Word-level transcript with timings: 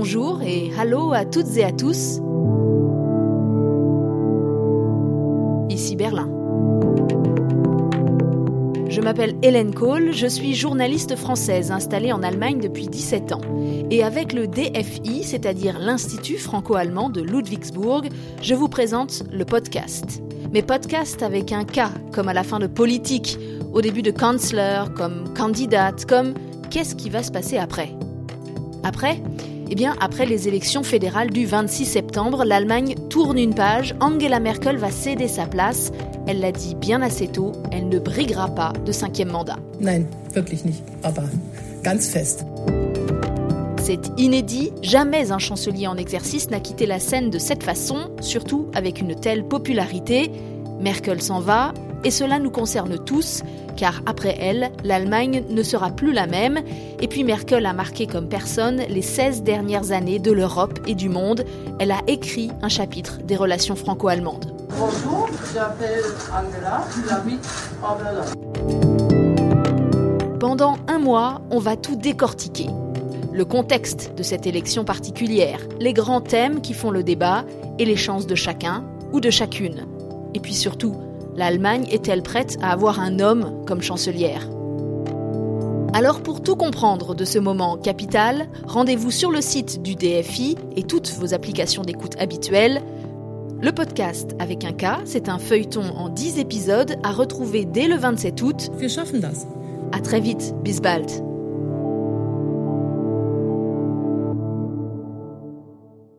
bonjour 0.00 0.40
et 0.42 0.70
hallo 0.78 1.12
à 1.12 1.26
toutes 1.26 1.58
et 1.58 1.62
à 1.62 1.72
tous. 1.72 2.22
Ici 5.68 5.94
Berlin. 5.94 6.26
Je 8.88 9.02
m'appelle 9.02 9.36
Hélène 9.42 9.74
Kohl, 9.74 10.14
je 10.14 10.26
suis 10.26 10.54
journaliste 10.54 11.16
française 11.16 11.70
installée 11.70 12.12
en 12.12 12.22
Allemagne 12.22 12.60
depuis 12.60 12.86
17 12.86 13.32
ans. 13.32 13.42
Et 13.90 14.02
avec 14.02 14.32
le 14.32 14.46
DFI, 14.46 15.22
c'est-à-dire 15.22 15.78
l'Institut 15.78 16.38
franco-allemand 16.38 17.10
de 17.10 17.20
Ludwigsburg, 17.20 18.08
je 18.40 18.54
vous 18.54 18.68
présente 18.68 19.24
le 19.30 19.44
podcast. 19.44 20.22
Mais 20.50 20.62
podcast 20.62 21.22
avec 21.22 21.52
un 21.52 21.64
K, 21.64 21.80
comme 22.10 22.28
à 22.28 22.32
la 22.32 22.42
fin 22.42 22.58
de 22.58 22.66
politique, 22.66 23.38
au 23.74 23.82
début 23.82 24.00
de 24.00 24.12
Kanzler, 24.12 24.84
comme 24.96 25.34
candidate, 25.34 26.06
comme 26.06 26.32
qu'est-ce 26.70 26.94
qui 26.94 27.10
va 27.10 27.22
se 27.22 27.30
passer 27.30 27.58
après? 27.58 27.90
Après 28.82 29.20
Eh 29.72 29.76
bien, 29.76 29.94
après 30.00 30.26
les 30.26 30.48
élections 30.48 30.82
fédérales 30.82 31.30
du 31.30 31.46
26 31.46 31.84
septembre, 31.84 32.44
l'Allemagne 32.44 32.96
tourne 33.08 33.38
une 33.38 33.54
page, 33.54 33.94
Angela 34.00 34.40
Merkel 34.40 34.76
va 34.78 34.90
céder 34.90 35.28
sa 35.28 35.46
place. 35.46 35.92
Elle 36.26 36.40
l'a 36.40 36.50
dit 36.50 36.74
bien 36.74 37.02
assez 37.02 37.28
tôt, 37.28 37.52
elle 37.70 37.88
ne 37.88 38.00
briguera 38.00 38.48
pas 38.48 38.72
de 38.84 38.90
cinquième 38.90 39.30
mandat. 39.30 39.58
Nein, 39.80 40.06
wirklich 40.34 40.64
nicht, 40.64 40.82
aber 41.04 41.22
ganz 41.84 42.08
fest. 42.08 42.44
C'est 43.80 44.10
inédit, 44.18 44.72
jamais 44.82 45.30
un 45.30 45.38
chancelier 45.38 45.86
en 45.86 45.96
exercice 45.96 46.50
n'a 46.50 46.58
quitté 46.58 46.86
la 46.86 46.98
scène 46.98 47.30
de 47.30 47.38
cette 47.38 47.62
façon, 47.62 48.10
surtout 48.20 48.66
avec 48.74 49.00
une 49.00 49.14
telle 49.14 49.44
popularité. 49.44 50.32
Merkel 50.80 51.22
s'en 51.22 51.38
va, 51.38 51.74
et 52.04 52.10
cela 52.10 52.38
nous 52.38 52.50
concerne 52.50 52.98
tous, 53.04 53.42
car 53.76 54.02
après 54.06 54.36
elle, 54.40 54.70
l'Allemagne 54.84 55.44
ne 55.48 55.62
sera 55.62 55.90
plus 55.90 56.12
la 56.12 56.26
même, 56.26 56.60
et 57.00 57.08
puis 57.08 57.24
Merkel 57.24 57.66
a 57.66 57.72
marqué 57.72 58.06
comme 58.06 58.28
personne 58.28 58.82
les 58.88 59.02
16 59.02 59.42
dernières 59.42 59.92
années 59.92 60.18
de 60.18 60.32
l'Europe 60.32 60.78
et 60.86 60.94
du 60.94 61.08
monde. 61.08 61.44
Elle 61.78 61.92
a 61.92 62.00
écrit 62.06 62.50
un 62.62 62.68
chapitre 62.68 63.18
des 63.22 63.36
relations 63.36 63.76
franco-allemandes. 63.76 64.54
Bonjour, 64.78 65.28
j'appelle 65.52 66.04
Angela, 66.30 66.84
j'habite 67.08 67.46
à 67.82 67.94
Berlin. 67.94 68.24
Pendant 70.38 70.76
un 70.88 70.98
mois, 70.98 71.42
on 71.50 71.58
va 71.58 71.76
tout 71.76 71.96
décortiquer. 71.96 72.68
Le 73.32 73.44
contexte 73.44 74.12
de 74.16 74.22
cette 74.22 74.46
élection 74.46 74.84
particulière, 74.84 75.60
les 75.78 75.92
grands 75.92 76.20
thèmes 76.20 76.60
qui 76.60 76.74
font 76.74 76.90
le 76.90 77.02
débat 77.02 77.44
et 77.78 77.84
les 77.84 77.96
chances 77.96 78.26
de 78.26 78.34
chacun 78.34 78.84
ou 79.12 79.20
de 79.20 79.30
chacune. 79.30 79.86
Et 80.34 80.40
puis 80.40 80.54
surtout, 80.54 80.94
l'Allemagne 81.40 81.86
est-elle 81.90 82.22
prête 82.22 82.58
à 82.60 82.70
avoir 82.70 83.00
un 83.00 83.18
homme 83.18 83.64
comme 83.66 83.82
chancelière 83.82 84.48
alors 85.92 86.22
pour 86.22 86.40
tout 86.40 86.54
comprendre 86.54 87.16
de 87.16 87.24
ce 87.24 87.40
moment 87.40 87.76
capital, 87.76 88.46
rendez-vous 88.64 89.10
sur 89.10 89.32
le 89.32 89.40
site 89.40 89.82
du 89.82 89.96
DFI 89.96 90.56
et 90.76 90.84
toutes 90.84 91.10
vos 91.14 91.34
applications 91.34 91.82
d'écoute 91.82 92.14
habituelles. 92.20 92.80
Le 93.60 93.72
podcast 93.72 94.36
avec 94.38 94.64
un 94.64 94.72
K, 94.72 95.00
c'est 95.04 95.28
un 95.28 95.38
feuilleton 95.38 95.82
en 95.96 96.08
10 96.08 96.38
épisodes 96.38 96.94
à 97.02 97.10
retrouver 97.10 97.64
dès 97.64 97.88
le 97.88 97.96
27 97.96 98.40
août. 98.40 98.70
Wir 98.78 98.88
schaffen 98.88 99.18
das. 99.18 99.48
À 99.90 99.98
très 99.98 100.20
vite, 100.20 100.54
bis 100.62 100.80
bald. 100.80 101.10